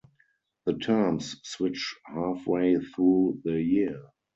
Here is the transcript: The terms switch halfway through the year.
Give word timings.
The 0.65 0.79
terms 0.79 1.39
switch 1.47 1.95
halfway 2.07 2.77
through 2.79 3.41
the 3.45 3.61
year. 3.61 4.01